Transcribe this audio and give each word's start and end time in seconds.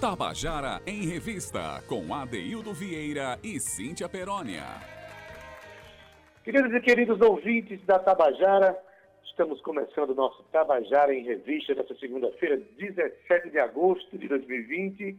Tabajara 0.00 0.80
em 0.86 1.08
Revista, 1.08 1.82
com 1.88 2.14
Adeildo 2.14 2.72
Vieira 2.72 3.36
e 3.42 3.58
Cíntia 3.58 4.08
Perónia. 4.08 4.62
Queridos 6.44 6.72
e 6.72 6.80
queridos 6.80 7.20
ouvintes 7.20 7.84
da 7.84 7.98
Tabajara, 7.98 8.78
estamos 9.24 9.60
começando 9.60 10.10
o 10.10 10.14
nosso 10.14 10.40
Tabajara 10.52 11.12
em 11.12 11.24
Revista 11.24 11.74
dessa 11.74 11.96
segunda-feira, 11.96 12.62
17 12.78 13.50
de 13.50 13.58
agosto 13.58 14.16
de 14.16 14.28
2020. 14.28 15.18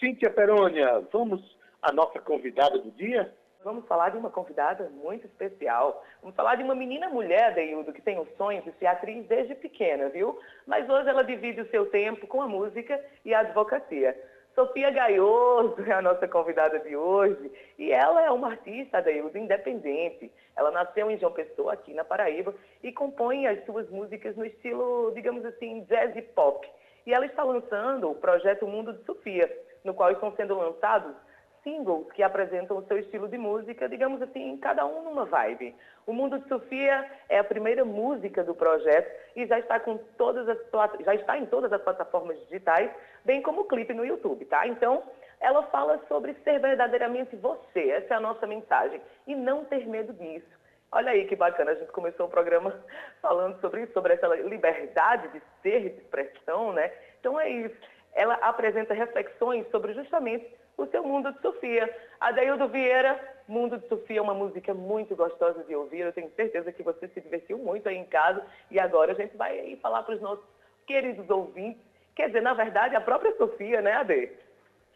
Cíntia 0.00 0.30
Perônia, 0.30 1.06
vamos 1.12 1.42
à 1.82 1.92
nossa 1.92 2.18
convidada 2.18 2.78
do 2.78 2.90
dia? 2.92 3.30
Vamos 3.66 3.84
falar 3.88 4.10
de 4.10 4.16
uma 4.16 4.30
convidada 4.30 4.88
muito 4.90 5.26
especial. 5.26 6.04
Vamos 6.22 6.36
falar 6.36 6.54
de 6.54 6.62
uma 6.62 6.72
menina 6.72 7.08
mulher, 7.08 7.52
Deildo, 7.52 7.92
que 7.92 8.00
tem 8.00 8.16
o 8.16 8.24
sonho 8.36 8.62
de 8.62 8.70
ser 8.78 8.86
atriz 8.86 9.26
desde 9.26 9.56
pequena, 9.56 10.08
viu? 10.08 10.38
Mas 10.64 10.88
hoje 10.88 11.08
ela 11.08 11.24
divide 11.24 11.62
o 11.62 11.68
seu 11.68 11.90
tempo 11.90 12.28
com 12.28 12.40
a 12.40 12.46
música 12.46 13.04
e 13.24 13.34
a 13.34 13.40
advocacia. 13.40 14.16
Sofia 14.54 14.88
Gaioso 14.90 15.82
é 15.84 15.92
a 15.94 16.00
nossa 16.00 16.28
convidada 16.28 16.78
de 16.78 16.94
hoje 16.94 17.50
e 17.76 17.90
ela 17.90 18.22
é 18.22 18.30
uma 18.30 18.50
artista, 18.50 19.02
Deildo, 19.02 19.36
independente. 19.36 20.30
Ela 20.54 20.70
nasceu 20.70 21.10
em 21.10 21.18
João 21.18 21.32
Pessoa, 21.32 21.72
aqui 21.72 21.92
na 21.92 22.04
Paraíba, 22.04 22.54
e 22.84 22.92
compõe 22.92 23.48
as 23.48 23.64
suas 23.64 23.90
músicas 23.90 24.36
no 24.36 24.46
estilo, 24.46 25.10
digamos 25.12 25.44
assim, 25.44 25.82
jazz 25.88 26.14
e 26.14 26.22
pop. 26.22 26.64
E 27.04 27.12
ela 27.12 27.26
está 27.26 27.42
lançando 27.42 28.12
o 28.12 28.14
projeto 28.14 28.64
Mundo 28.64 28.92
de 28.92 29.02
Sofia, 29.04 29.52
no 29.82 29.92
qual 29.92 30.12
estão 30.12 30.32
sendo 30.36 30.56
lançados 30.56 31.25
singles 31.66 32.06
que 32.12 32.22
apresentam 32.22 32.78
o 32.78 32.86
seu 32.86 32.96
estilo 32.96 33.26
de 33.28 33.36
música, 33.36 33.88
digamos 33.88 34.22
assim, 34.22 34.56
cada 34.58 34.86
um 34.86 35.02
numa 35.02 35.24
vibe. 35.24 35.74
O 36.06 36.12
Mundo 36.12 36.38
de 36.38 36.46
Sofia 36.46 37.10
é 37.28 37.40
a 37.40 37.44
primeira 37.44 37.84
música 37.84 38.44
do 38.44 38.54
projeto 38.54 39.10
e 39.34 39.44
já 39.46 39.58
está 39.58 39.80
com 39.80 39.98
todas 40.16 40.48
as 40.48 40.58
já 41.04 41.14
está 41.16 41.36
em 41.36 41.46
todas 41.46 41.72
as 41.72 41.82
plataformas 41.82 42.38
digitais, 42.44 42.88
bem 43.24 43.42
como 43.42 43.62
o 43.62 43.64
clipe 43.64 43.92
no 43.92 44.04
YouTube, 44.04 44.44
tá? 44.44 44.64
Então, 44.68 45.02
ela 45.40 45.64
fala 45.64 46.00
sobre 46.06 46.34
ser 46.44 46.60
verdadeiramente 46.60 47.34
você, 47.34 47.90
essa 47.90 48.14
é 48.14 48.16
a 48.16 48.20
nossa 48.20 48.46
mensagem, 48.46 49.00
e 49.26 49.34
não 49.34 49.64
ter 49.64 49.86
medo 49.88 50.12
disso. 50.12 50.46
Olha 50.92 51.10
aí 51.10 51.26
que 51.26 51.34
bacana, 51.34 51.72
a 51.72 51.74
gente 51.74 51.90
começou 51.90 52.26
o 52.26 52.30
programa 52.30 52.72
falando 53.20 53.60
sobre 53.60 53.82
isso, 53.82 53.92
sobre 53.92 54.14
essa 54.14 54.28
liberdade 54.28 55.28
de 55.28 55.42
ser, 55.62 55.90
de 55.90 56.00
expressão, 56.00 56.72
né? 56.72 56.92
Então 57.18 57.38
é 57.40 57.50
isso. 57.50 57.76
Ela 58.14 58.34
apresenta 58.34 58.94
reflexões 58.94 59.68
sobre 59.70 59.92
justamente 59.92 60.48
o 60.76 60.86
seu 60.86 61.02
Mundo 61.02 61.32
de 61.32 61.40
Sofia. 61.40 61.94
Adaildo 62.20 62.68
Vieira, 62.68 63.18
Mundo 63.48 63.78
de 63.78 63.88
Sofia 63.88 64.18
é 64.18 64.22
uma 64.22 64.34
música 64.34 64.74
muito 64.74 65.16
gostosa 65.16 65.62
de 65.64 65.74
ouvir. 65.74 66.00
Eu 66.00 66.12
tenho 66.12 66.30
certeza 66.34 66.72
que 66.72 66.82
você 66.82 67.08
se 67.08 67.20
divertiu 67.20 67.58
muito 67.58 67.88
aí 67.88 67.96
em 67.96 68.04
casa. 68.04 68.44
E 68.70 68.78
agora 68.78 69.12
a 69.12 69.14
gente 69.14 69.36
vai 69.36 69.58
aí 69.58 69.76
falar 69.76 70.02
para 70.02 70.14
os 70.14 70.20
nossos 70.20 70.44
queridos 70.86 71.28
ouvintes. 71.30 71.82
Quer 72.14 72.28
dizer, 72.28 72.42
na 72.42 72.54
verdade, 72.54 72.96
a 72.96 73.00
própria 73.00 73.36
Sofia, 73.36 73.80
né, 73.80 73.92
Ade? 73.92 74.30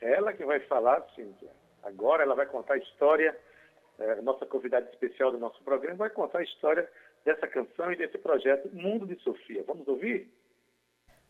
Ela 0.01 0.33
que 0.33 0.45
vai 0.45 0.61
falar, 0.61 1.03
Cíntia. 1.15 1.51
Agora 1.83 2.23
ela 2.23 2.35
vai 2.35 2.47
contar 2.47 2.75
a 2.75 2.79
história, 2.79 3.37
é, 3.99 4.21
nossa 4.23 4.47
convidada 4.47 4.89
especial 4.91 5.31
do 5.31 5.39
nosso 5.39 5.63
programa 5.63 5.97
vai 5.97 6.11
contar 6.11 6.39
a 6.39 6.43
história 6.43 6.91
dessa 7.25 7.47
canção 7.47 7.93
e 7.93 7.97
desse 7.97 8.19
projeto 8.19 8.69
Mundo 8.73 9.07
de 9.07 9.17
Sofia. 9.23 9.63
Vamos 9.67 9.87
ouvir? 9.87 10.31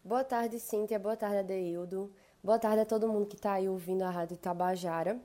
Boa 0.04 0.24
tarde, 0.24 0.58
Cíntia. 0.58 0.98
Boa 0.98 1.16
tarde, 1.16 1.38
Adeildo. 1.38 2.12
Boa 2.42 2.58
tarde 2.58 2.80
a 2.80 2.86
todo 2.86 3.06
mundo 3.06 3.26
que 3.26 3.36
está 3.36 3.52
aí 3.52 3.68
ouvindo 3.68 4.00
a 4.00 4.08
Rádio 4.08 4.34
Tabajara. 4.38 5.20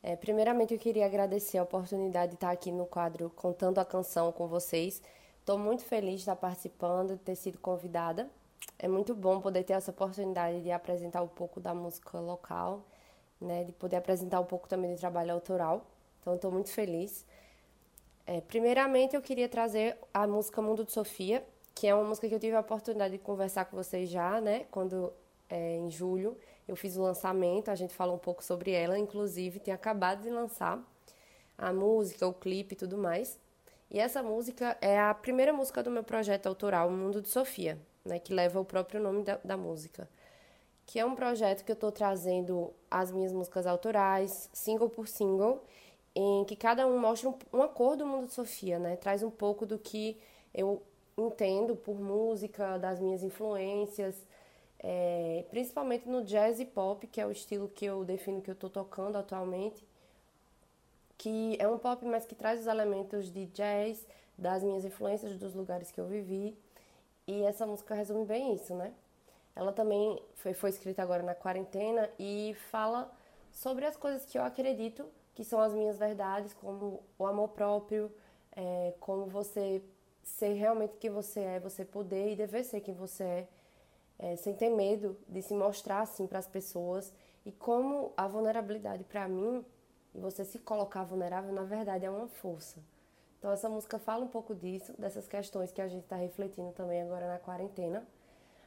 É, 0.00 0.14
primeiramente, 0.14 0.72
eu 0.72 0.78
queria 0.78 1.04
agradecer 1.04 1.58
a 1.58 1.64
oportunidade 1.64 2.30
de 2.30 2.36
estar 2.36 2.52
aqui 2.52 2.70
no 2.70 2.86
quadro 2.86 3.30
Contando 3.30 3.80
a 3.80 3.84
Canção 3.84 4.30
com 4.30 4.46
vocês. 4.46 5.02
Estou 5.40 5.58
muito 5.58 5.82
feliz 5.82 6.14
de 6.14 6.20
estar 6.20 6.36
participando, 6.36 7.14
de 7.14 7.18
ter 7.18 7.34
sido 7.34 7.58
convidada. 7.58 8.30
É 8.78 8.86
muito 8.86 9.12
bom 9.12 9.40
poder 9.40 9.64
ter 9.64 9.72
essa 9.72 9.90
oportunidade 9.90 10.60
de 10.62 10.70
apresentar 10.70 11.20
um 11.22 11.26
pouco 11.26 11.58
da 11.58 11.74
música 11.74 12.20
local, 12.20 12.84
né, 13.40 13.64
de 13.64 13.72
poder 13.72 13.96
apresentar 13.96 14.38
um 14.38 14.46
pouco 14.46 14.68
também 14.68 14.94
do 14.94 15.00
trabalho 15.00 15.32
autoral. 15.32 15.84
Então, 16.20 16.36
estou 16.36 16.52
muito 16.52 16.70
feliz. 16.70 17.26
É, 18.24 18.40
primeiramente, 18.40 19.16
eu 19.16 19.20
queria 19.20 19.48
trazer 19.48 19.98
a 20.14 20.28
música 20.28 20.62
Mundo 20.62 20.84
de 20.84 20.92
Sofia, 20.92 21.44
que 21.74 21.88
é 21.88 21.94
uma 21.94 22.04
música 22.04 22.28
que 22.28 22.34
eu 22.36 22.40
tive 22.40 22.54
a 22.54 22.60
oportunidade 22.60 23.14
de 23.14 23.18
conversar 23.18 23.64
com 23.64 23.76
vocês 23.76 24.08
já, 24.08 24.40
né, 24.40 24.64
quando 24.70 25.12
é, 25.52 25.76
em 25.76 25.90
julho 25.90 26.36
eu 26.66 26.76
fiz 26.76 26.96
o 26.96 27.02
lançamento, 27.02 27.70
a 27.70 27.74
gente 27.74 27.94
falou 27.94 28.14
um 28.14 28.18
pouco 28.18 28.42
sobre 28.42 28.70
ela, 28.70 28.98
inclusive 28.98 29.60
tinha 29.60 29.74
acabado 29.74 30.22
de 30.22 30.30
lançar 30.30 30.82
a 31.58 31.72
música, 31.72 32.26
o 32.26 32.32
clipe 32.32 32.74
e 32.74 32.76
tudo 32.76 32.96
mais. 32.96 33.38
E 33.90 33.98
essa 33.98 34.22
música 34.22 34.76
é 34.80 34.98
a 34.98 35.12
primeira 35.12 35.52
música 35.52 35.82
do 35.82 35.90
meu 35.90 36.02
projeto 36.02 36.46
autoral, 36.46 36.88
O 36.88 36.92
Mundo 36.92 37.20
de 37.20 37.28
Sofia, 37.28 37.78
né, 38.04 38.18
que 38.18 38.32
leva 38.32 38.58
o 38.58 38.64
próprio 38.64 39.00
nome 39.00 39.22
da, 39.22 39.38
da 39.44 39.56
música. 39.56 40.08
Que 40.86 40.98
é 40.98 41.04
um 41.04 41.14
projeto 41.14 41.64
que 41.64 41.70
eu 41.70 41.74
estou 41.74 41.92
trazendo 41.92 42.72
as 42.90 43.12
minhas 43.12 43.32
músicas 43.32 43.66
autorais, 43.66 44.48
single 44.52 44.88
por 44.88 45.06
single, 45.06 45.62
em 46.14 46.44
que 46.44 46.56
cada 46.56 46.86
um 46.86 46.98
mostra 46.98 47.28
um, 47.28 47.34
uma 47.52 47.68
cor 47.68 47.96
do 47.96 48.06
Mundo 48.06 48.28
de 48.28 48.32
Sofia, 48.32 48.78
né? 48.78 48.96
Traz 48.96 49.22
um 49.22 49.30
pouco 49.30 49.66
do 49.66 49.78
que 49.78 50.18
eu 50.54 50.82
entendo 51.16 51.76
por 51.76 52.00
música, 52.00 52.78
das 52.78 52.98
minhas 52.98 53.22
influências, 53.22 54.16
é, 54.82 55.44
principalmente 55.50 56.08
no 56.08 56.24
jazz 56.24 56.58
e 56.58 56.64
pop, 56.64 57.06
que 57.06 57.20
é 57.20 57.26
o 57.26 57.30
estilo 57.30 57.68
que 57.68 57.84
eu 57.84 58.04
defino 58.04 58.42
que 58.42 58.50
eu 58.50 58.54
estou 58.54 58.68
tocando 58.68 59.16
atualmente, 59.16 59.86
que 61.16 61.56
é 61.60 61.68
um 61.68 61.78
pop, 61.78 62.04
mas 62.04 62.26
que 62.26 62.34
traz 62.34 62.60
os 62.60 62.66
elementos 62.66 63.30
de 63.30 63.46
jazz, 63.46 64.04
das 64.36 64.62
minhas 64.62 64.84
influências, 64.84 65.36
dos 65.36 65.54
lugares 65.54 65.92
que 65.92 66.00
eu 66.00 66.06
vivi, 66.06 66.56
e 67.26 67.42
essa 67.42 67.64
música 67.64 67.94
resume 67.94 68.24
bem 68.24 68.54
isso, 68.54 68.74
né? 68.74 68.92
Ela 69.54 69.72
também 69.72 70.20
foi, 70.34 70.54
foi 70.54 70.70
escrita 70.70 71.02
agora 71.02 71.22
na 71.22 71.34
quarentena 71.34 72.10
e 72.18 72.56
fala 72.70 73.12
sobre 73.52 73.84
as 73.84 73.96
coisas 73.96 74.24
que 74.24 74.36
eu 74.36 74.42
acredito 74.42 75.06
que 75.34 75.44
são 75.44 75.60
as 75.60 75.72
minhas 75.72 75.98
verdades, 75.98 76.52
como 76.54 77.02
o 77.18 77.26
amor 77.26 77.48
próprio, 77.48 78.10
é, 78.54 78.94
como 78.98 79.26
você 79.26 79.82
ser 80.22 80.54
realmente 80.54 80.96
quem 80.98 81.10
você 81.10 81.40
é, 81.40 81.60
você 81.60 81.84
poder 81.84 82.32
e 82.32 82.36
dever 82.36 82.64
ser 82.64 82.80
quem 82.80 82.94
você 82.94 83.22
é, 83.22 83.48
é, 84.22 84.36
sem 84.36 84.54
ter 84.54 84.70
medo 84.70 85.18
de 85.28 85.42
se 85.42 85.52
mostrar 85.52 86.00
assim 86.00 86.28
para 86.28 86.38
as 86.38 86.46
pessoas 86.46 87.12
e 87.44 87.50
como 87.50 88.12
a 88.16 88.28
vulnerabilidade 88.28 89.02
para 89.02 89.26
mim 89.26 89.64
e 90.14 90.20
você 90.20 90.44
se 90.44 90.60
colocar 90.60 91.02
vulnerável 91.02 91.52
na 91.52 91.64
verdade 91.64 92.06
é 92.06 92.10
uma 92.10 92.28
força. 92.28 92.80
Então 93.38 93.50
essa 93.50 93.68
música 93.68 93.98
fala 93.98 94.24
um 94.24 94.28
pouco 94.28 94.54
disso, 94.54 94.94
dessas 94.96 95.26
questões 95.26 95.72
que 95.72 95.82
a 95.82 95.88
gente 95.88 96.04
está 96.04 96.14
refletindo 96.14 96.70
também 96.70 97.02
agora 97.02 97.26
na 97.26 97.38
quarentena. 97.40 98.06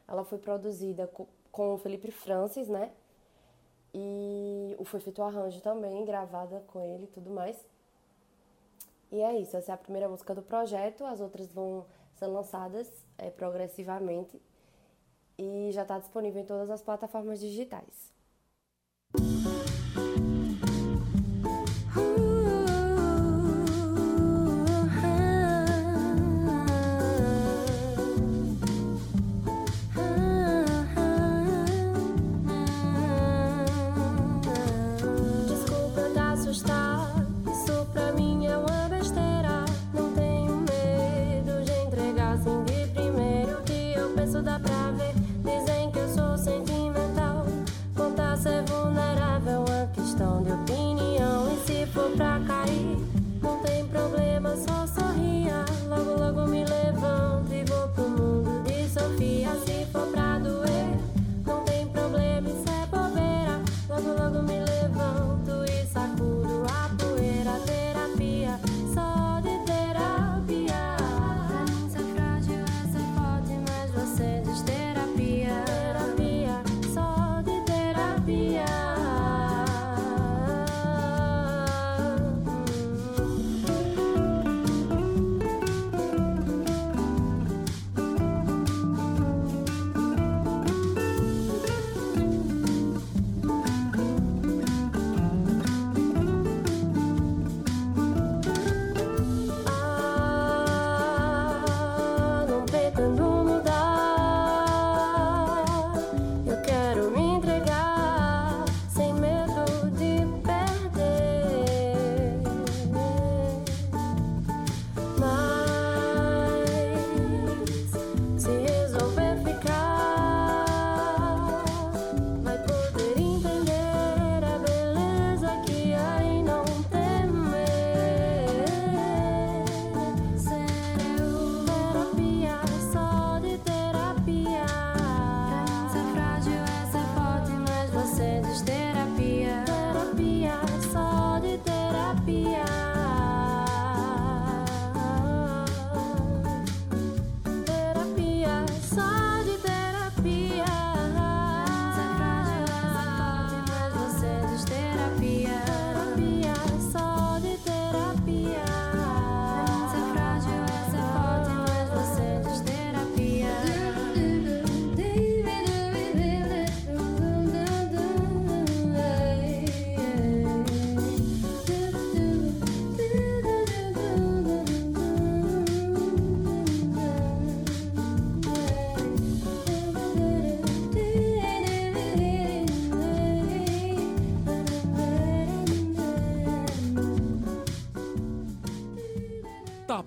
Ela 0.06 0.26
foi 0.26 0.38
produzida 0.38 1.10
com 1.52 1.74
o 1.74 1.78
Felipe 1.78 2.12
Francis, 2.12 2.68
né? 2.68 2.92
E 3.94 4.76
foi 4.84 5.00
feito 5.00 5.20
o 5.20 5.24
arranjo 5.24 5.62
também, 5.62 6.04
gravada 6.04 6.62
com 6.68 6.82
ele 6.82 7.06
e 7.06 7.08
tudo 7.08 7.30
mais. 7.30 7.56
E 9.10 9.22
é 9.22 9.40
isso, 9.40 9.56
essa 9.56 9.72
é 9.72 9.76
a 9.76 9.78
primeira 9.78 10.10
música 10.10 10.36
do 10.36 10.42
projeto, 10.42 11.06
as 11.06 11.22
outras 11.22 11.50
vão 11.54 11.86
ser 12.16 12.28
lançadas 12.28 12.92
é, 13.18 13.30
progressivamente 13.30 14.42
e 15.38 15.72
já 15.72 15.82
está 15.84 16.00
disponível 16.00 16.42
em 16.42 16.46
todas 16.46 16.70
as 16.70 16.82
plataformas 16.82 17.40
digitais. 17.40 18.14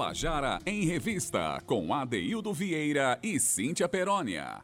Tabajara 0.09 0.59
em 0.65 0.87
Revista, 0.87 1.61
com 1.67 1.93
Adeildo 1.93 2.51
Vieira 2.55 3.19
e 3.23 3.39
Cíntia 3.39 3.87
Perónia. 3.87 4.63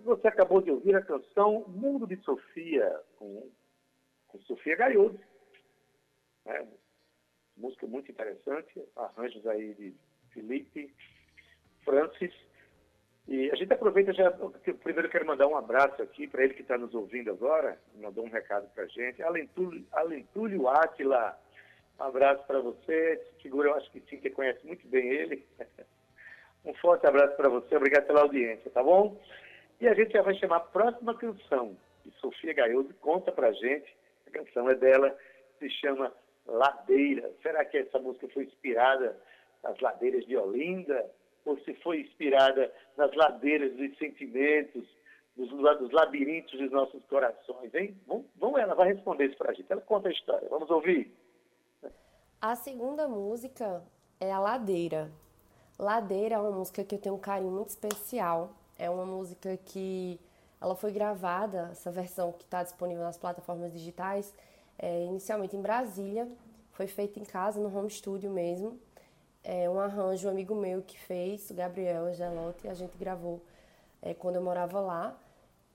Você 0.00 0.28
acabou 0.28 0.62
de 0.62 0.70
ouvir 0.70 0.96
a 0.96 1.02
canção 1.02 1.66
Mundo 1.68 2.06
de 2.06 2.16
Sofia, 2.22 3.00
com, 3.18 3.50
com 4.28 4.40
Sofia 4.40 4.76
Gaiudo. 4.76 5.20
É, 6.46 6.64
música 7.54 7.86
muito 7.86 8.10
interessante, 8.10 8.82
arranjos 8.96 9.46
aí 9.46 9.74
de 9.74 9.94
Felipe 10.32 10.94
Francis. 11.84 12.32
E 13.28 13.50
a 13.50 13.56
gente 13.56 13.74
aproveita 13.74 14.14
já, 14.14 14.30
primeiro 14.82 15.10
quero 15.10 15.26
mandar 15.26 15.48
um 15.48 15.56
abraço 15.56 16.00
aqui 16.02 16.26
para 16.26 16.44
ele 16.44 16.54
que 16.54 16.62
está 16.62 16.78
nos 16.78 16.94
ouvindo 16.94 17.30
agora, 17.30 17.78
mandou 17.96 18.24
um 18.24 18.30
recado 18.30 18.70
para 18.70 18.84
a 18.84 18.88
gente, 18.88 19.22
Alentúlio, 19.22 19.86
Alentúlio 19.92 20.66
Átila, 20.66 21.38
um 22.00 22.04
abraço 22.04 22.42
para 22.46 22.60
você, 22.60 23.22
figura 23.42 23.68
eu 23.68 23.74
acho 23.74 23.90
que 23.90 24.00
sim, 24.08 24.18
que 24.18 24.30
conhece 24.30 24.66
muito 24.66 24.86
bem 24.88 25.08
ele. 25.08 25.46
Um 26.62 26.74
forte 26.74 27.06
abraço 27.06 27.34
para 27.36 27.48
você, 27.48 27.74
obrigado 27.74 28.06
pela 28.06 28.20
audiência, 28.20 28.70
tá 28.70 28.82
bom? 28.82 29.18
E 29.80 29.88
a 29.88 29.94
gente 29.94 30.12
já 30.12 30.20
vai 30.20 30.34
chamar 30.34 30.56
a 30.56 30.60
próxima 30.60 31.16
canção, 31.16 31.74
que 32.02 32.10
Sofia 32.20 32.52
Gaiudo 32.52 32.92
conta 33.00 33.32
para 33.32 33.50
gente, 33.52 33.96
a 34.26 34.30
canção 34.30 34.68
é 34.68 34.74
dela, 34.74 35.16
se 35.58 35.70
chama 35.70 36.12
Ladeira. 36.46 37.30
Será 37.42 37.64
que 37.64 37.78
essa 37.78 37.98
música 37.98 38.28
foi 38.28 38.44
inspirada 38.44 39.16
nas 39.62 39.78
ladeiras 39.80 40.26
de 40.26 40.36
Olinda? 40.36 41.10
Ou 41.46 41.58
se 41.60 41.72
foi 41.76 42.00
inspirada 42.00 42.70
nas 42.98 43.14
ladeiras 43.14 43.72
dos 43.74 43.96
sentimentos, 43.96 44.86
dos, 45.34 45.48
dos 45.48 45.90
labirintos 45.92 46.58
dos 46.58 46.70
nossos 46.70 47.02
corações, 47.06 47.74
hein? 47.74 47.96
Vamos, 48.06 48.26
vamos 48.36 48.60
ela 48.60 48.74
vai 48.74 48.92
responder 48.92 49.26
isso 49.26 49.38
para 49.38 49.52
a 49.52 49.54
gente. 49.54 49.72
Ela 49.72 49.80
conta 49.80 50.08
a 50.08 50.12
história. 50.12 50.46
Vamos 50.50 50.68
ouvir? 50.68 51.10
A 52.42 52.56
segunda 52.56 53.06
música 53.06 53.82
é 54.18 54.32
a 54.32 54.38
Ladeira. 54.40 55.12
Ladeira 55.78 56.36
é 56.36 56.38
uma 56.38 56.50
música 56.50 56.82
que 56.82 56.94
eu 56.94 56.98
tenho 56.98 57.16
um 57.16 57.18
carinho 57.18 57.52
muito 57.52 57.68
especial. 57.68 58.52
É 58.78 58.88
uma 58.88 59.04
música 59.04 59.58
que 59.58 60.18
ela 60.58 60.74
foi 60.74 60.90
gravada, 60.90 61.68
essa 61.70 61.90
versão 61.90 62.32
que 62.32 62.44
está 62.44 62.62
disponível 62.62 63.04
nas 63.04 63.18
plataformas 63.18 63.70
digitais, 63.70 64.32
é, 64.78 65.04
inicialmente 65.04 65.54
em 65.54 65.60
Brasília, 65.60 66.26
foi 66.72 66.86
feita 66.86 67.20
em 67.20 67.24
casa, 67.24 67.60
no 67.60 67.76
home 67.76 67.90
studio 67.90 68.30
mesmo. 68.30 68.80
É 69.44 69.68
um 69.68 69.78
arranjo 69.78 70.26
um 70.26 70.30
amigo 70.30 70.54
meu 70.54 70.80
que 70.80 70.98
fez, 70.98 71.50
o 71.50 71.54
Gabriel 71.54 72.06
Angelotti, 72.06 72.66
a 72.68 72.72
gente 72.72 72.96
gravou 72.96 73.42
é, 74.00 74.14
quando 74.14 74.36
eu 74.36 74.42
morava 74.42 74.80
lá. 74.80 75.14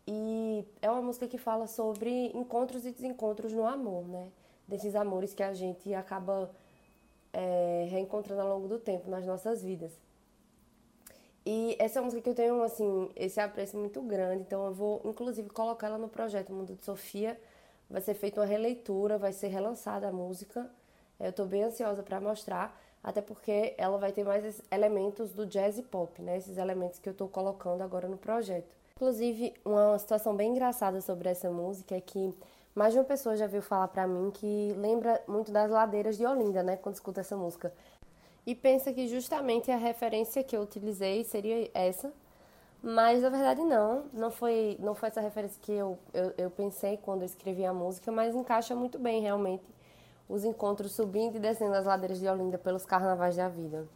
E 0.07 0.65
é 0.81 0.89
uma 0.89 1.03
música 1.03 1.27
que 1.27 1.37
fala 1.37 1.67
sobre 1.67 2.31
encontros 2.33 2.87
e 2.87 2.91
desencontros 2.91 3.53
no 3.53 3.67
amor, 3.67 4.07
né? 4.07 4.31
Desses 4.67 4.95
amores 4.95 5.33
que 5.33 5.43
a 5.43 5.53
gente 5.53 5.93
acaba 5.93 6.49
é, 7.31 7.87
reencontrando 7.89 8.41
ao 8.41 8.49
longo 8.49 8.67
do 8.67 8.79
tempo 8.79 9.09
nas 9.09 9.25
nossas 9.25 9.61
vidas. 9.61 9.91
E 11.45 11.75
essa 11.77 12.01
música 12.01 12.23
que 12.23 12.29
eu 12.29 12.33
tenho, 12.33 12.63
assim, 12.63 13.11
esse 13.15 13.39
apreço 13.39 13.77
muito 13.77 14.01
grande, 14.01 14.41
então 14.41 14.65
eu 14.65 14.73
vou, 14.73 15.01
inclusive, 15.05 15.47
colocar 15.49 15.87
ela 15.87 15.97
no 15.97 16.07
projeto 16.07 16.51
Mundo 16.51 16.73
de 16.73 16.83
Sofia, 16.83 17.39
vai 17.87 18.01
ser 18.01 18.15
feita 18.15 18.41
uma 18.41 18.47
releitura, 18.47 19.17
vai 19.19 19.31
ser 19.31 19.49
relançada 19.49 20.07
a 20.07 20.11
música. 20.11 20.67
Eu 21.19 21.29
estou 21.29 21.45
bem 21.45 21.63
ansiosa 21.63 22.01
para 22.01 22.19
mostrar, 22.19 22.75
até 23.03 23.21
porque 23.21 23.75
ela 23.77 23.99
vai 23.99 24.11
ter 24.11 24.23
mais 24.23 24.59
elementos 24.71 25.33
do 25.33 25.45
jazz 25.45 25.77
e 25.77 25.83
pop, 25.83 26.19
né? 26.19 26.37
Esses 26.37 26.57
elementos 26.57 26.97
que 26.97 27.07
eu 27.07 27.11
estou 27.11 27.27
colocando 27.27 27.83
agora 27.83 28.07
no 28.07 28.17
projeto. 28.17 28.75
Inclusive, 28.95 29.53
uma 29.63 29.99
situação 29.99 30.35
bem 30.35 30.49
engraçada 30.49 30.99
sobre 30.99 31.29
essa 31.29 31.51
música 31.51 31.95
é 31.95 32.01
que 32.01 32.33
mais 32.75 32.93
de 32.93 32.99
uma 32.99 33.05
pessoa 33.05 33.37
já 33.37 33.47
viu 33.47 33.61
falar 33.61 33.87
para 33.87 34.05
mim 34.05 34.29
que 34.29 34.73
lembra 34.77 35.23
muito 35.27 35.51
das 35.51 35.71
ladeiras 35.71 36.17
de 36.17 36.25
Olinda, 36.25 36.61
né, 36.61 36.75
quando 36.75 36.95
escuta 36.95 37.21
essa 37.21 37.35
música. 37.37 37.73
E 38.45 38.53
pensa 38.53 38.91
que 38.93 39.07
justamente 39.07 39.71
a 39.71 39.77
referência 39.77 40.43
que 40.43 40.55
eu 40.55 40.61
utilizei 40.61 41.23
seria 41.23 41.71
essa, 41.73 42.13
mas 42.83 43.23
na 43.23 43.29
verdade 43.29 43.61
não, 43.61 44.03
não 44.13 44.29
foi, 44.29 44.77
não 44.79 44.93
foi 44.93 45.09
essa 45.09 45.21
referência 45.21 45.59
que 45.61 45.71
eu, 45.71 45.97
eu, 46.13 46.33
eu 46.37 46.51
pensei 46.51 46.97
quando 46.97 47.21
eu 47.21 47.25
escrevi 47.25 47.65
a 47.65 47.73
música, 47.73 48.11
mas 48.11 48.35
encaixa 48.35 48.75
muito 48.75 48.99
bem 48.99 49.21
realmente 49.21 49.63
os 50.27 50.43
encontros 50.43 50.91
subindo 50.91 51.37
e 51.37 51.39
descendo 51.39 51.75
as 51.75 51.85
ladeiras 51.85 52.19
de 52.19 52.27
Olinda 52.27 52.57
pelos 52.57 52.85
carnavais 52.85 53.35
da 53.35 53.47
vida. 53.47 53.87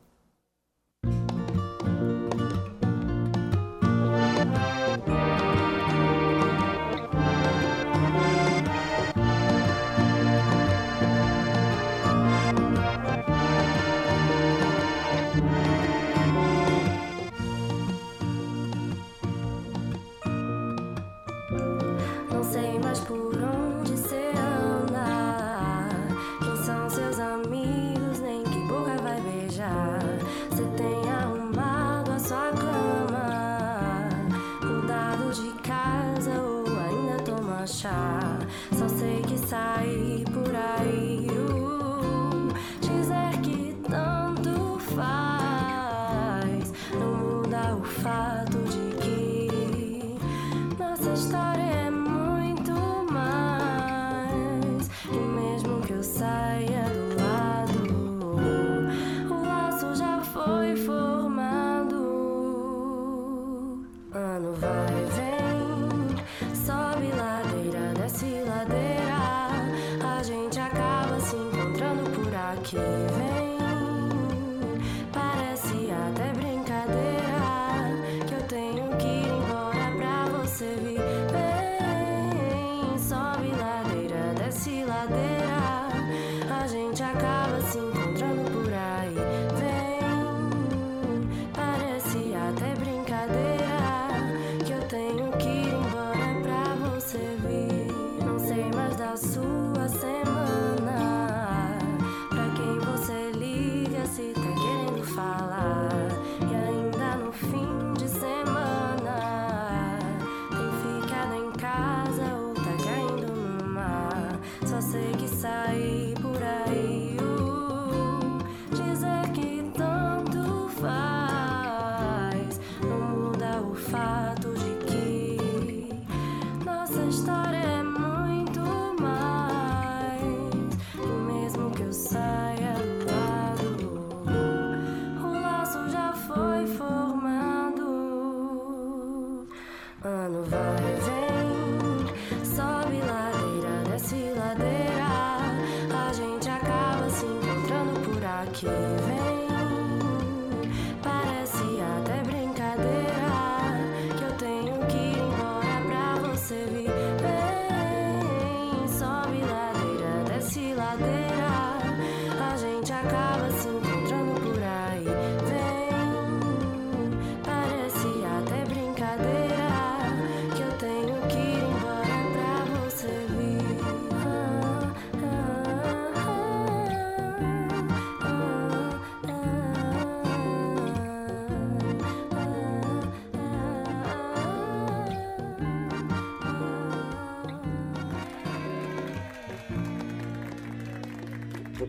A 114.95 115.01
gente 115.01 115.45
acaba 115.45 116.08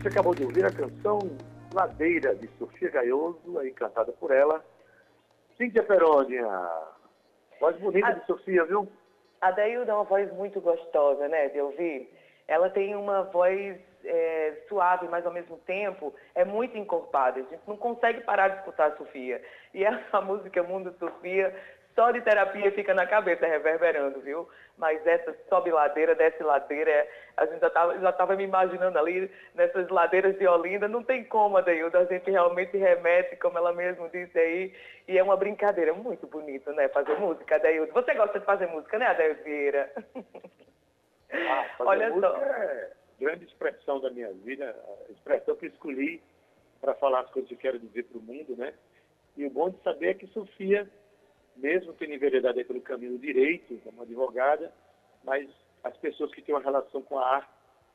Você 0.01 0.07
acabou 0.07 0.33
de 0.33 0.43
ouvir 0.43 0.65
a 0.65 0.71
canção 0.71 1.19
Ladeira, 1.71 2.33
de 2.33 2.47
Sofia 2.57 2.89
Gaioso, 2.89 3.59
aí 3.59 3.71
cantada 3.71 4.11
por 4.13 4.31
ela. 4.31 4.65
Cíntia 5.55 5.83
Perônia, 5.83 6.43
voz 7.59 7.77
bonita 7.77 8.07
a, 8.07 8.13
de 8.13 8.25
Sofia, 8.25 8.65
viu? 8.65 8.91
A 9.39 9.51
Dailda 9.51 9.91
é 9.91 9.93
uma 9.93 10.03
voz 10.03 10.33
muito 10.33 10.59
gostosa, 10.59 11.27
né, 11.27 11.49
de 11.49 11.61
ouvir. 11.61 12.11
Ela 12.47 12.71
tem 12.71 12.95
uma 12.95 13.25
voz 13.25 13.79
é, 14.03 14.63
suave, 14.67 15.07
mas 15.07 15.23
ao 15.23 15.31
mesmo 15.31 15.57
tempo 15.67 16.11
é 16.33 16.43
muito 16.43 16.75
encorpada. 16.75 17.39
A 17.39 17.43
gente 17.43 17.61
não 17.67 17.77
consegue 17.77 18.21
parar 18.21 18.47
de 18.47 18.57
escutar 18.57 18.87
a 18.87 18.97
Sofia. 18.97 19.39
E 19.71 19.85
essa 19.85 20.19
música 20.19 20.63
Mundo 20.63 20.95
Sofia 20.97 21.55
só 21.95 22.11
de 22.11 22.21
terapia 22.21 22.71
fica 22.71 22.93
na 22.93 23.05
cabeça 23.05 23.45
reverberando, 23.45 24.19
viu? 24.21 24.47
Mas 24.77 25.05
essa 25.05 25.35
sobe 25.49 25.71
ladeira, 25.71 26.15
desce 26.15 26.41
ladeira, 26.41 27.07
a 27.37 27.45
gente 27.45 27.59
já 27.59 27.67
estava 27.67 27.99
já 27.99 28.11
tava 28.11 28.35
me 28.35 28.43
imaginando 28.43 28.97
ali 28.97 29.29
nessas 29.53 29.89
ladeiras 29.89 30.37
de 30.37 30.47
Olinda, 30.47 30.87
não 30.87 31.03
tem 31.03 31.23
como, 31.23 31.57
Adeildo, 31.57 31.97
a 31.97 32.05
gente 32.05 32.29
realmente 32.29 32.77
remete, 32.77 33.35
como 33.35 33.57
ela 33.57 33.73
mesmo 33.73 34.09
disse 34.09 34.37
aí, 34.37 34.73
e 35.07 35.17
é 35.17 35.23
uma 35.23 35.37
brincadeira 35.37 35.93
muito 35.93 36.25
bonita, 36.27 36.71
né, 36.73 36.87
fazer 36.89 37.15
música, 37.19 37.55
Adeildo. 37.55 37.91
Você 37.93 38.13
gosta 38.13 38.39
de 38.39 38.45
fazer 38.45 38.67
música, 38.67 38.97
né, 38.97 39.07
Adeildo 39.07 39.43
Vieira? 39.43 39.91
Ah, 41.33 41.65
fazer 41.77 41.89
Olha 41.89 42.09
música 42.09 42.29
só. 42.29 42.37
é 42.37 42.91
grande 43.19 43.45
expressão 43.45 43.99
da 43.99 44.09
minha 44.09 44.33
vida, 44.33 44.75
a 45.07 45.11
expressão 45.11 45.55
que 45.55 45.67
escolhi 45.67 46.21
para 46.81 46.95
falar 46.95 47.21
as 47.21 47.29
coisas 47.29 47.47
que 47.47 47.55
eu 47.55 47.59
quero 47.59 47.79
dizer 47.79 48.03
para 48.05 48.17
o 48.17 48.21
mundo, 48.21 48.55
né? 48.57 48.73
E 49.37 49.45
o 49.45 49.49
bom 49.49 49.69
de 49.69 49.79
saber 49.83 50.09
é 50.09 50.13
que 50.15 50.27
Sofia 50.27 50.89
mesmo 51.55 51.93
tendo 51.93 52.13
enveredado 52.13 52.63
pelo 52.65 52.81
caminho 52.81 53.17
direito, 53.17 53.79
como 53.83 54.01
advogada, 54.01 54.73
mas 55.23 55.49
as 55.83 55.95
pessoas 55.97 56.33
que 56.33 56.41
têm 56.41 56.55
uma 56.55 56.61
relação 56.61 57.01
com 57.01 57.17
a 57.17 57.27
arte 57.35 57.49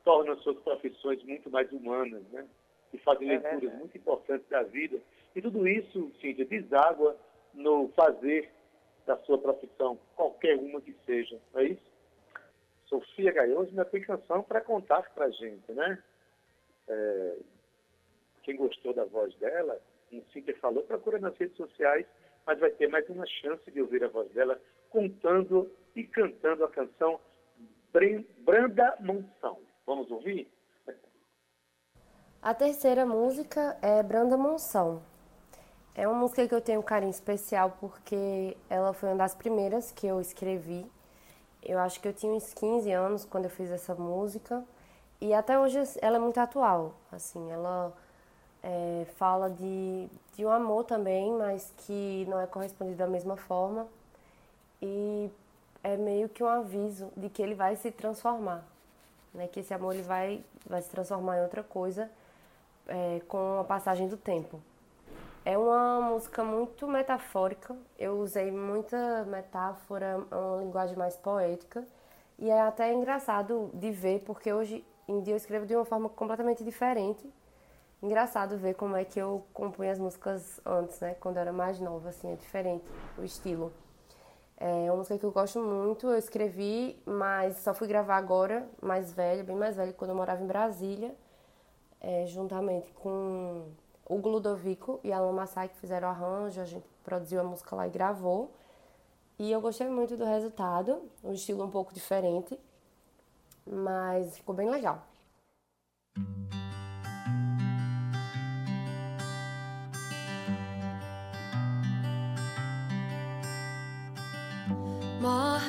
tornam 0.04 0.36
suas 0.38 0.58
profissões 0.60 1.22
muito 1.24 1.50
mais 1.50 1.70
humanas, 1.72 2.22
né? 2.30 2.46
E 2.92 2.98
fazem 2.98 3.28
é 3.28 3.38
leituras 3.38 3.74
muito 3.78 3.96
importantes 3.96 4.48
da 4.48 4.62
vida. 4.62 4.98
E 5.34 5.42
tudo 5.42 5.66
isso, 5.66 6.12
Cíntia, 6.20 6.44
deságua 6.44 7.16
no 7.52 7.88
fazer 7.88 8.50
da 9.04 9.16
sua 9.18 9.38
profissão, 9.38 9.98
qualquer 10.14 10.56
uma 10.56 10.80
que 10.80 10.94
seja, 11.04 11.38
não 11.52 11.60
é 11.60 11.64
isso? 11.66 11.96
Sofia 12.86 13.32
Gaioso 13.32 13.70
ainda 13.70 13.84
tem 13.84 14.00
canção 14.00 14.42
para 14.42 14.60
contar 14.60 15.02
para 15.14 15.26
a 15.26 15.30
gente, 15.30 15.72
né? 15.72 16.02
É, 16.88 17.36
quem 18.42 18.56
gostou 18.56 18.94
da 18.94 19.04
voz 19.04 19.34
dela, 19.36 19.80
como 20.08 20.24
Cíntia 20.32 20.56
falou, 20.58 20.84
procura 20.84 21.18
nas 21.18 21.36
redes 21.36 21.56
sociais 21.56 22.06
mas 22.46 22.60
vai 22.60 22.70
ter 22.70 22.88
mais 22.88 23.08
uma 23.08 23.26
chance 23.26 23.70
de 23.70 23.82
ouvir 23.82 24.04
a 24.04 24.08
voz 24.08 24.30
dela 24.30 24.60
contando 24.90 25.70
e 25.94 26.04
cantando 26.04 26.64
a 26.64 26.70
canção 26.70 27.20
Branda 28.38 28.96
Monção. 29.00 29.58
Vamos 29.86 30.10
ouvir? 30.10 30.48
A 32.42 32.54
terceira 32.54 33.04
música 33.04 33.76
é 33.82 34.02
Branda 34.02 34.36
Monção. 34.36 35.02
É 35.94 36.06
uma 36.06 36.18
música 36.18 36.46
que 36.46 36.54
eu 36.54 36.60
tenho 36.60 36.80
um 36.80 36.84
carinho 36.84 37.10
especial 37.10 37.76
porque 37.80 38.56
ela 38.68 38.92
foi 38.92 39.08
uma 39.08 39.16
das 39.16 39.34
primeiras 39.34 39.90
que 39.90 40.06
eu 40.06 40.20
escrevi. 40.20 40.86
Eu 41.62 41.78
acho 41.78 42.00
que 42.00 42.06
eu 42.06 42.12
tinha 42.12 42.32
uns 42.32 42.52
15 42.54 42.92
anos 42.92 43.24
quando 43.24 43.44
eu 43.44 43.50
fiz 43.50 43.70
essa 43.70 43.94
música 43.94 44.62
e 45.20 45.32
até 45.32 45.58
hoje 45.58 45.78
ela 46.00 46.16
é 46.16 46.20
muito 46.20 46.38
atual. 46.38 46.94
Assim, 47.10 47.50
ela 47.50 47.92
é, 48.66 49.04
fala 49.16 49.48
de, 49.48 50.08
de 50.34 50.44
um 50.44 50.50
amor 50.50 50.82
também, 50.84 51.32
mas 51.32 51.72
que 51.78 52.26
não 52.28 52.40
é 52.40 52.46
correspondido 52.48 52.98
da 52.98 53.06
mesma 53.06 53.36
forma. 53.36 53.86
E 54.82 55.30
é 55.84 55.96
meio 55.96 56.28
que 56.28 56.42
um 56.42 56.48
aviso 56.48 57.08
de 57.16 57.28
que 57.28 57.40
ele 57.40 57.54
vai 57.54 57.76
se 57.76 57.92
transformar, 57.92 58.64
né? 59.32 59.46
que 59.46 59.60
esse 59.60 59.72
amor 59.72 59.94
ele 59.94 60.02
vai, 60.02 60.44
vai 60.66 60.82
se 60.82 60.90
transformar 60.90 61.38
em 61.38 61.42
outra 61.42 61.62
coisa 61.62 62.10
é, 62.88 63.20
com 63.28 63.60
a 63.60 63.64
passagem 63.64 64.08
do 64.08 64.16
tempo. 64.16 64.60
É 65.44 65.56
uma 65.56 66.00
música 66.00 66.42
muito 66.42 66.88
metafórica, 66.88 67.76
eu 67.96 68.18
usei 68.18 68.50
muita 68.50 69.24
metáfora, 69.26 70.20
uma 70.28 70.60
linguagem 70.60 70.96
mais 70.96 71.16
poética, 71.16 71.84
e 72.36 72.50
é 72.50 72.60
até 72.60 72.92
engraçado 72.92 73.70
de 73.72 73.92
ver, 73.92 74.24
porque 74.26 74.52
hoje 74.52 74.84
em 75.06 75.20
dia 75.20 75.34
eu 75.34 75.36
escrevo 75.36 75.64
de 75.64 75.76
uma 75.76 75.84
forma 75.84 76.08
completamente 76.08 76.64
diferente 76.64 77.24
engraçado 78.02 78.56
ver 78.56 78.74
como 78.74 78.96
é 78.96 79.04
que 79.04 79.18
eu 79.18 79.44
compunha 79.52 79.92
as 79.92 79.98
músicas 79.98 80.60
antes, 80.64 81.00
né? 81.00 81.14
Quando 81.14 81.36
eu 81.36 81.42
era 81.42 81.52
mais 81.52 81.80
nova, 81.80 82.08
assim, 82.08 82.32
é 82.32 82.36
diferente 82.36 82.84
o 83.18 83.24
estilo. 83.24 83.72
É 84.58 84.90
uma 84.90 84.96
música 84.96 85.18
que 85.18 85.24
eu 85.24 85.32
gosto 85.32 85.60
muito, 85.60 86.06
eu 86.06 86.16
escrevi, 86.16 86.98
mas 87.04 87.58
só 87.58 87.74
fui 87.74 87.86
gravar 87.86 88.16
agora, 88.16 88.66
mais 88.80 89.12
velha, 89.12 89.44
bem 89.44 89.54
mais 89.54 89.76
velha, 89.76 89.92
quando 89.92 90.10
eu 90.10 90.16
morava 90.16 90.42
em 90.42 90.46
Brasília, 90.46 91.14
é, 92.00 92.26
juntamente 92.26 92.90
com 92.92 93.66
o 94.08 94.16
Ludovico 94.16 94.98
e 95.04 95.12
a 95.12 95.18
Alan 95.18 95.32
Massai, 95.32 95.68
que 95.68 95.76
fizeram 95.76 96.08
o 96.08 96.10
arranjo, 96.10 96.60
a 96.60 96.64
gente 96.64 96.86
produziu 97.04 97.40
a 97.40 97.44
música 97.44 97.76
lá 97.76 97.86
e 97.86 97.90
gravou. 97.90 98.50
E 99.38 99.52
eu 99.52 99.60
gostei 99.60 99.88
muito 99.88 100.16
do 100.16 100.24
resultado, 100.24 101.02
um 101.22 101.32
estilo 101.32 101.62
um 101.62 101.70
pouco 101.70 101.92
diferente, 101.92 102.58
mas 103.66 104.38
ficou 104.38 104.54
bem 104.54 104.70
legal. 104.70 105.02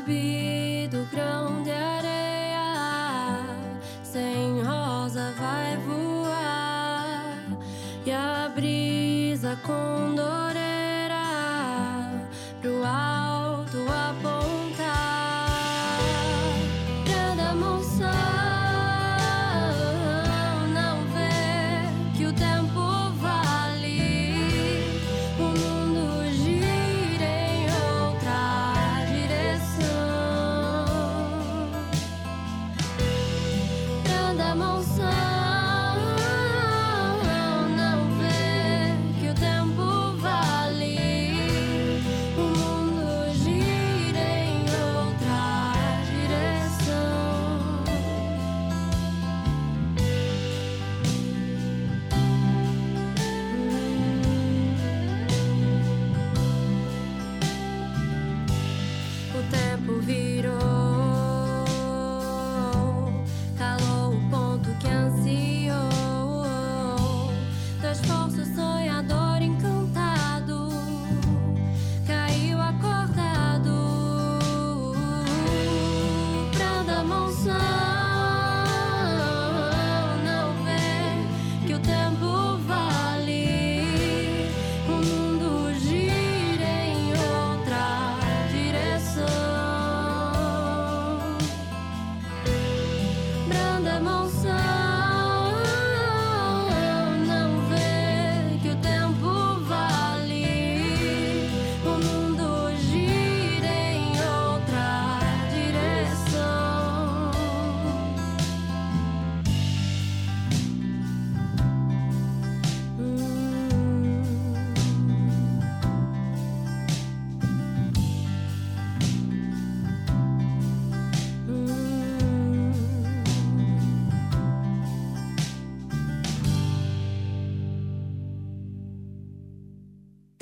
Mórbido 0.07 1.05
grão 1.11 1.61
de 1.63 1.71
areia, 1.71 3.43
sem 4.03 4.61
rosa 4.61 5.33
vai 5.37 5.77
voar 5.77 7.43
e 8.05 8.11
a 8.11 8.49
brisa 8.55 9.57
com 9.63 10.06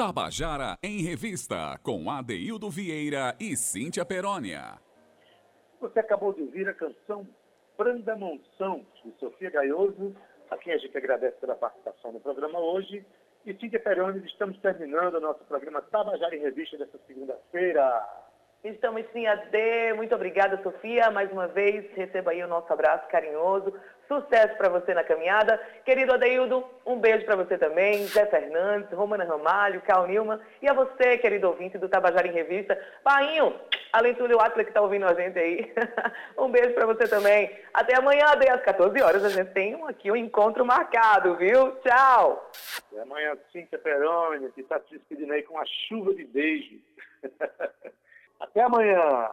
Tabajara 0.06 0.78
em 0.84 1.02
Revista, 1.02 1.80
com 1.82 2.12
Adeildo 2.12 2.70
Vieira 2.70 3.36
e 3.40 3.58
Cíntia 3.58 4.06
Perónia. 4.06 4.80
Você 5.82 6.00
acabou 6.00 6.32
de 6.32 6.44
ouvir 6.44 6.70
a 6.70 6.76
canção 6.76 7.28
Branda 7.76 8.16
Monção, 8.16 8.86
de 9.04 9.12
Sofia 9.20 9.50
Gaioso, 9.50 10.16
a 10.52 10.58
quem 10.58 10.74
a 10.74 10.78
gente 10.78 10.96
agradece 10.96 11.38
pela 11.38 11.56
participação 11.56 12.12
no 12.12 12.20
programa 12.20 12.60
hoje. 12.60 13.04
E 13.48 13.54
Cíntia 13.56 13.80
Perónia, 13.80 14.22
estamos 14.28 14.60
terminando 14.60 15.16
o 15.16 15.22
nosso 15.22 15.44
programa 15.46 15.82
Tabajara 15.82 16.36
em 16.36 16.42
Revista 16.42 16.78
dessa 16.78 17.00
segunda-feira. 17.08 18.08
Estamos 18.66 19.06
sim, 19.14 19.28
Ade. 19.28 19.94
Muito 19.96 20.16
obrigada, 20.16 20.60
Sofia. 20.64 21.12
Mais 21.12 21.32
uma 21.32 21.48
vez, 21.48 21.86
receba 21.94 22.32
aí 22.32 22.44
o 22.44 22.48
nosso 22.48 22.74
abraço 22.74 23.08
carinhoso. 23.10 23.72
Sucesso 24.08 24.58
para 24.58 24.70
você 24.70 24.92
na 24.92 25.04
caminhada. 25.04 25.62
Querido 25.86 26.14
Adeildo, 26.14 26.66
um 26.84 27.00
beijo 27.00 27.24
para 27.26 27.36
você 27.36 27.60
também. 27.60 28.08
Zé 28.08 28.26
Fernandes, 28.26 28.92
Romana 28.92 29.24
Ramalho, 29.24 29.84
Cal 29.84 30.08
Nilma. 30.08 30.42
E 30.64 30.68
a 30.68 30.74
você, 30.74 31.16
querido 31.20 31.48
ouvinte 31.48 31.78
do 31.78 31.88
Tabajara 31.88 32.28
em 32.28 32.32
Revista. 32.32 32.76
Painho, 33.04 33.54
além 33.94 34.14
do 34.14 34.18
Túlio 34.18 34.42
Atlas 34.42 34.66
que 34.66 34.72
está 34.72 34.82
ouvindo 34.82 35.06
a 35.06 35.14
gente 35.14 35.38
aí. 35.38 35.72
um 36.36 36.50
beijo 36.50 36.74
para 36.74 36.88
você 36.88 37.08
também. 37.08 37.56
Até 37.72 37.96
amanhã, 37.96 38.26
Ade, 38.30 38.50
às 38.50 38.64
14 38.64 39.00
horas. 39.00 39.24
A 39.24 39.30
gente 39.30 39.52
tem 39.52 39.80
aqui 39.88 40.10
um 40.10 40.16
encontro 40.16 40.66
marcado, 40.66 41.36
viu? 41.36 41.72
Tchau. 41.84 42.50
Até 42.92 43.00
amanhã, 43.00 43.38
Cíntia 43.52 43.78
Peroni, 43.78 44.52
que 44.54 44.62
está 44.62 44.80
se 44.80 44.98
despedindo 44.98 45.34
aí 45.34 45.44
com 45.44 45.60
a 45.60 45.66
chuva 45.88 46.16
de 46.16 46.24
beijo. 46.24 46.80
Até 48.40 48.62
amanhã. 48.62 49.32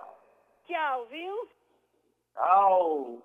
Tchau, 0.67 1.07
viu? 1.07 1.49
Tchau. 2.35 3.19